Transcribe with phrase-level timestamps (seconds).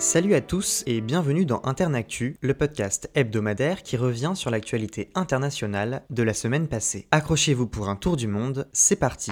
[0.00, 6.04] Salut à tous et bienvenue dans Internactu, le podcast hebdomadaire qui revient sur l'actualité internationale
[6.08, 7.06] de la semaine passée.
[7.10, 9.30] Accrochez-vous pour un tour du monde, c'est parti.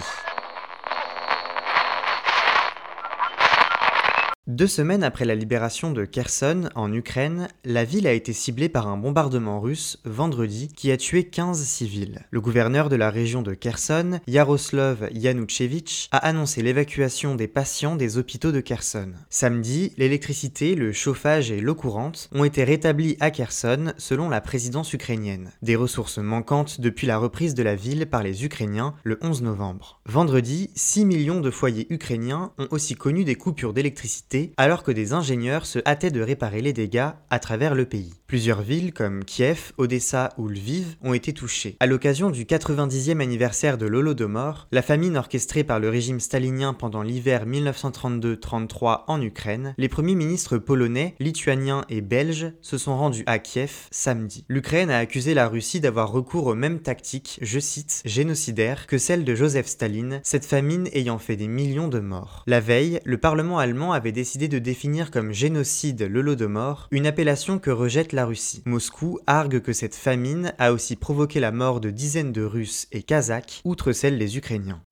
[4.49, 8.89] Deux semaines après la libération de Kherson, en Ukraine, la ville a été ciblée par
[8.89, 12.25] un bombardement russe vendredi qui a tué 15 civils.
[12.31, 18.17] Le gouverneur de la région de Kherson, Yaroslav Yanushevich, a annoncé l'évacuation des patients des
[18.17, 19.13] hôpitaux de Kherson.
[19.29, 24.95] Samedi, l'électricité, le chauffage et l'eau courante ont été rétablis à Kherson selon la présidence
[24.95, 25.53] ukrainienne.
[25.61, 30.01] Des ressources manquantes depuis la reprise de la ville par les Ukrainiens le 11 novembre.
[30.07, 35.13] Vendredi, 6 millions de foyers ukrainiens ont aussi connu des coupures d'électricité alors que des
[35.13, 38.15] ingénieurs se hâtaient de réparer les dégâts à travers le pays.
[38.29, 41.77] Plusieurs villes comme Kiev, Odessa ou Lviv ont été touchées.
[41.81, 47.01] À l'occasion du 90e anniversaire de l'Holodomor, la famine orchestrée par le régime stalinien pendant
[47.01, 53.39] l'hiver 1932-33 en Ukraine, les premiers ministres polonais, lituaniens et belges se sont rendus à
[53.39, 54.45] Kiev samedi.
[54.51, 59.25] L'Ukraine a accusé la Russie d'avoir recours aux mêmes tactiques, je cite, génocidaires que celles
[59.25, 62.43] de Joseph Staline, cette famine ayant fait des millions de morts.
[62.47, 67.71] La veille, le Parlement allemand avait décidé de définir comme génocide l'Holodomor, une appellation que
[67.71, 68.63] rejette la Russie.
[68.67, 73.03] Moscou argue que cette famine a aussi provoqué la mort de dizaines de Russes et
[73.03, 74.83] Kazakhs, outre celle des Ukrainiens.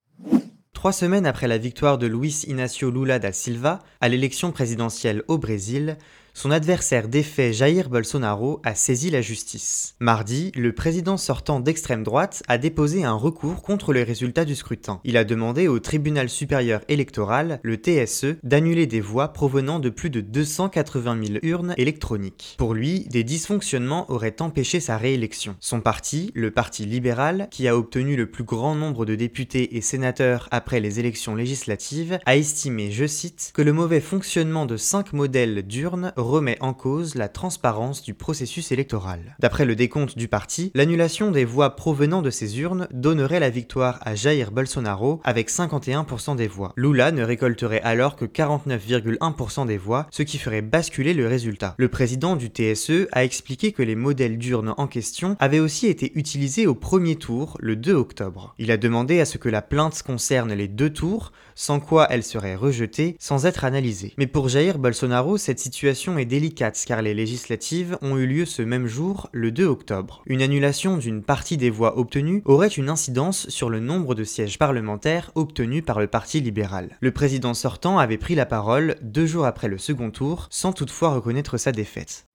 [0.73, 5.37] Trois semaines après la victoire de Luis Inácio Lula da Silva à l'élection présidentielle au
[5.37, 5.99] Brésil,
[6.37, 9.95] son adversaire défait Jair Bolsonaro a saisi la justice.
[10.01, 15.01] Mardi, le président sortant d'extrême droite a déposé un recours contre les résultats du scrutin.
[15.05, 20.11] Il a demandé au tribunal supérieur électoral, le TSE, d'annuler des voix provenant de plus
[20.11, 22.57] de 280 000 urnes électroniques.
[22.59, 25.57] Pour lui, des dysfonctionnements auraient empêché sa réélection.
[25.59, 29.81] Son parti, le Parti libéral, qui a obtenu le plus grand nombre de députés et
[29.81, 35.15] sénateurs après les élections législatives, a estimé, je cite, que le mauvais fonctionnement de cinq
[35.15, 39.37] modèles d'urnes remet en cause la transparence du processus électoral.
[39.39, 43.99] D'après le décompte du parti, l'annulation des voix provenant de ces urnes donnerait la victoire
[44.03, 46.73] à Jair Bolsonaro avec 51% des voix.
[46.77, 51.75] Lula ne récolterait alors que 49,1% des voix, ce qui ferait basculer le résultat.
[51.79, 56.13] Le président du TSE a expliqué que les modèles d'urnes en question avaient aussi été
[56.19, 58.55] utilisés au premier tour, le 2 octobre.
[58.59, 62.23] Il a demandé à ce que la plainte concerne les deux tours, sans quoi elle
[62.23, 64.15] serait rejetée sans être analysée.
[64.19, 68.63] Mais pour Jair Bolsonaro, cette situation est délicate car les législatives ont eu lieu ce
[68.63, 70.23] même jour, le 2 octobre.
[70.27, 74.59] Une annulation d'une partie des voix obtenues aurait une incidence sur le nombre de sièges
[74.59, 76.97] parlementaires obtenus par le Parti libéral.
[77.01, 81.15] Le président sortant avait pris la parole deux jours après le second tour, sans toutefois
[81.15, 82.27] reconnaître sa défaite.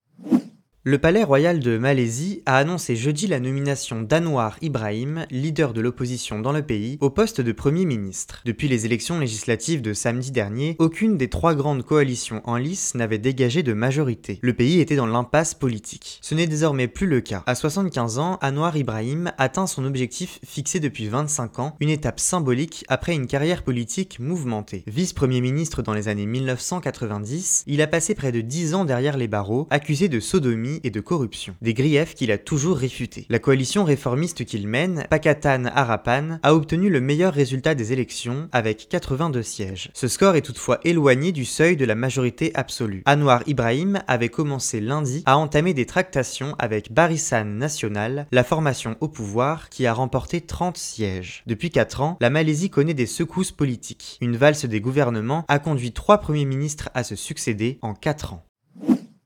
[0.84, 6.40] Le Palais royal de Malaisie a annoncé jeudi la nomination d'Anwar Ibrahim, leader de l'opposition
[6.40, 8.42] dans le pays, au poste de Premier ministre.
[8.44, 13.18] Depuis les élections législatives de samedi dernier, aucune des trois grandes coalitions en lice n'avait
[13.18, 14.40] dégagé de majorité.
[14.42, 16.18] Le pays était dans l'impasse politique.
[16.20, 17.44] Ce n'est désormais plus le cas.
[17.46, 22.84] À 75 ans, Anwar Ibrahim atteint son objectif fixé depuis 25 ans, une étape symbolique
[22.88, 24.82] après une carrière politique mouvementée.
[24.88, 29.28] Vice-premier ministre dans les années 1990, il a passé près de 10 ans derrière les
[29.28, 33.26] barreaux, accusé de sodomie et de corruption, des griefs qu'il a toujours réfutés.
[33.28, 38.88] La coalition réformiste qu'il mène, Pakatan Harapan, a obtenu le meilleur résultat des élections avec
[38.88, 39.90] 82 sièges.
[39.94, 43.02] Ce score est toutefois éloigné du seuil de la majorité absolue.
[43.06, 49.08] Anwar Ibrahim avait commencé lundi à entamer des tractations avec Barisan National, la formation au
[49.08, 51.42] pouvoir qui a remporté 30 sièges.
[51.46, 54.18] Depuis 4 ans, la Malaisie connaît des secousses politiques.
[54.20, 58.44] Une valse des gouvernements a conduit trois premiers ministres à se succéder en 4 ans.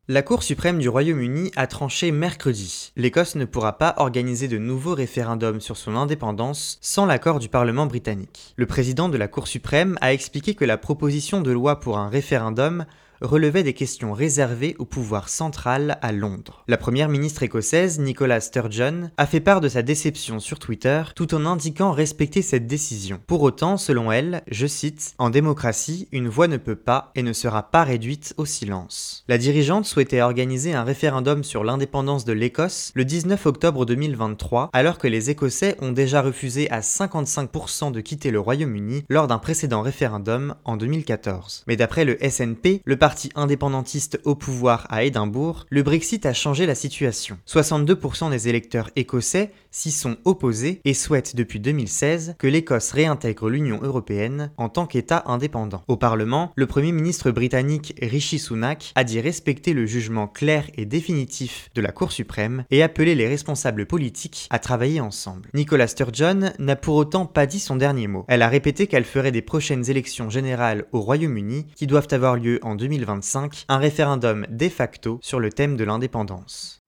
[0.09, 2.93] La Cour suprême du Royaume-Uni a tranché mercredi.
[2.95, 7.87] L'Écosse ne pourra pas organiser de nouveaux référendums sur son indépendance sans l'accord du Parlement
[7.87, 8.55] britannique.
[8.55, 12.09] Le président de la Cour suprême a expliqué que la proposition de loi pour un
[12.09, 12.85] référendum
[13.21, 16.65] relevait des questions réservées au pouvoir central à Londres.
[16.69, 21.35] La première ministre écossaise, Nicola Sturgeon, a fait part de sa déception sur Twitter tout
[21.35, 23.21] en indiquant respecter cette décision.
[23.27, 27.33] Pour autant, selon elle, je cite, En démocratie, une voix ne peut pas et ne
[27.33, 29.25] sera pas réduite au silence.
[29.29, 34.99] La dirigeante souhaitait organiser un référendum sur l'indépendance de l'Écosse le 19 octobre 2023, alors
[34.99, 39.83] que les Écossais ont déjà refusé à 55% de quitter le Royaume-Uni lors d'un précédent
[39.83, 41.65] référendum en 2014.
[41.67, 46.67] Mais d'après le SNP, le parti indépendantiste au pouvoir à Édimbourg, le Brexit a changé
[46.67, 47.39] la situation.
[47.47, 53.79] 62% des électeurs écossais s'y sont opposés et souhaitent depuis 2016 que l'Écosse réintègre l'Union
[53.81, 55.83] européenne en tant qu'État indépendant.
[55.87, 60.85] Au Parlement, le Premier ministre britannique Rishi Sunak a dit respecter le jugement clair et
[60.85, 65.49] définitif de la Cour suprême et appeler les responsables politiques à travailler ensemble.
[65.55, 68.25] Nicola Sturgeon n'a pour autant pas dit son dernier mot.
[68.27, 72.59] Elle a répété qu'elle ferait des prochaines élections générales au Royaume-Uni qui doivent avoir lieu
[72.63, 76.86] en 2020 2025 un référendum de facto sur le thème de l'indépendance.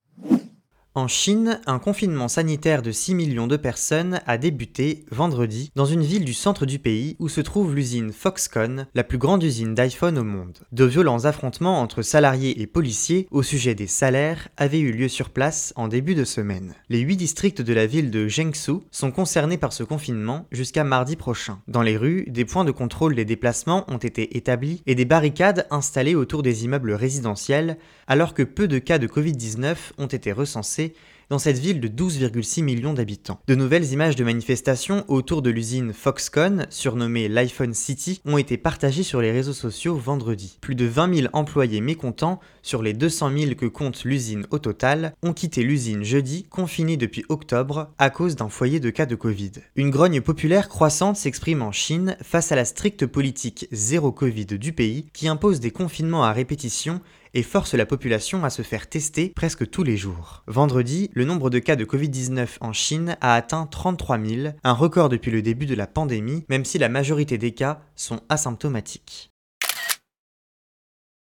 [0.99, 6.03] En Chine, un confinement sanitaire de 6 millions de personnes a débuté vendredi dans une
[6.03, 10.19] ville du centre du pays où se trouve l'usine Foxconn, la plus grande usine d'iPhone
[10.19, 10.59] au monde.
[10.73, 15.31] De violents affrontements entre salariés et policiers au sujet des salaires avaient eu lieu sur
[15.31, 16.75] place en début de semaine.
[16.89, 21.15] Les 8 districts de la ville de Zhengzhou sont concernés par ce confinement jusqu'à mardi
[21.15, 21.61] prochain.
[21.69, 25.69] Dans les rues, des points de contrôle des déplacements ont été établis et des barricades
[25.71, 27.79] installées autour des immeubles résidentiels
[28.09, 30.88] alors que peu de cas de Covid-19 ont été recensés
[31.31, 33.41] dans cette ville de 12,6 millions d'habitants.
[33.47, 39.03] De nouvelles images de manifestations autour de l'usine Foxconn, surnommée l'iPhone City, ont été partagées
[39.03, 40.59] sur les réseaux sociaux vendredi.
[40.61, 45.15] Plus de 20 000 employés mécontents, sur les 200 000 que compte l'usine au total,
[45.23, 49.53] ont quitté l'usine jeudi, confinée depuis octobre, à cause d'un foyer de cas de Covid.
[49.77, 54.73] Une grogne populaire croissante s'exprime en Chine face à la stricte politique zéro Covid du
[54.73, 57.01] pays qui impose des confinements à répétition
[57.35, 60.43] et force la population à se faire tester presque tous les jours.
[60.47, 65.09] Vendredi, le nombre de cas de Covid-19 en Chine a atteint 33 000, un record
[65.09, 69.33] depuis le début de la pandémie, même si la majorité des cas sont asymptomatiques.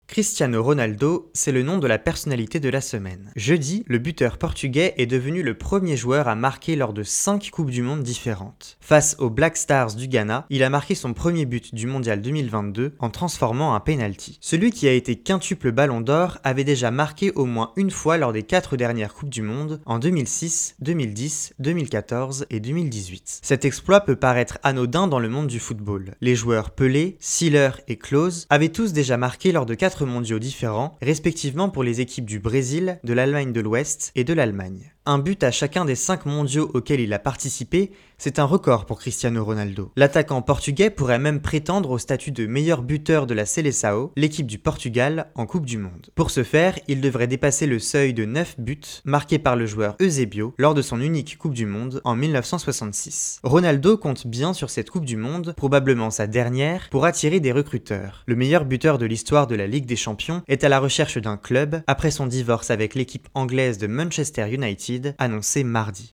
[0.07, 3.31] Cristiano Ronaldo, c'est le nom de la personnalité de la semaine.
[3.35, 7.71] Jeudi, le buteur portugais est devenu le premier joueur à marquer lors de 5 Coupes
[7.71, 8.77] du Monde différentes.
[8.79, 12.93] Face aux Black Stars du Ghana, il a marqué son premier but du Mondial 2022
[12.99, 14.37] en transformant un penalty.
[14.41, 18.31] Celui qui a été quintuple ballon d'or avait déjà marqué au moins une fois lors
[18.31, 23.39] des 4 dernières Coupes du Monde en 2006, 2010, 2014 et 2018.
[23.41, 26.13] Cet exploit peut paraître anodin dans le monde du football.
[26.21, 30.97] Les joueurs Pelé, Sealer et Klose avaient tous déjà marqué lors de 4 mondiaux différents,
[31.01, 34.94] respectivement pour les équipes du Brésil, de l'Allemagne de l'Ouest et de l'Allemagne.
[35.07, 38.97] Un but à chacun des 5 mondiaux auxquels il a participé, c'est un record pour
[38.97, 39.91] Cristiano Ronaldo.
[39.95, 44.57] L'attaquant portugais pourrait même prétendre au statut de meilleur buteur de la Seleção, l'équipe du
[44.57, 46.09] Portugal, en Coupe du Monde.
[46.15, 49.95] Pour ce faire, il devrait dépasser le seuil de 9 buts marqués par le joueur
[50.01, 53.41] Eusebio lors de son unique Coupe du Monde en 1966.
[53.43, 58.23] Ronaldo compte bien sur cette Coupe du Monde, probablement sa dernière, pour attirer des recruteurs.
[58.25, 61.37] Le meilleur buteur de l'histoire de la Ligue des Champions est à la recherche d'un
[61.37, 66.13] club après son divorce avec l'équipe anglaise de Manchester United annoncé mardi.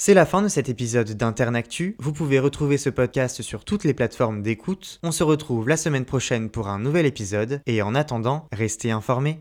[0.00, 1.96] C'est la fin de cet épisode d'Internactu.
[1.98, 5.00] Vous pouvez retrouver ce podcast sur toutes les plateformes d'écoute.
[5.02, 9.40] On se retrouve la semaine prochaine pour un nouvel épisode et en attendant, restez informés.